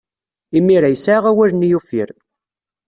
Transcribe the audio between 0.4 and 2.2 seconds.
Imir-a, yesɛa awal-nni uffir.